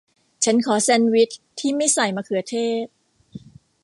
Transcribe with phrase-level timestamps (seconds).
[0.43, 1.29] ฉันขอแซนด์วิช
[1.59, 2.85] ที่ไม่ใส่มะเขือเทศ